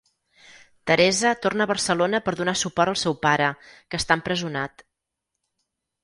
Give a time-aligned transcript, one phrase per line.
[0.89, 3.49] Teresa torna a Barcelona per donar suport al seu pare,
[3.89, 4.83] que està empresonat.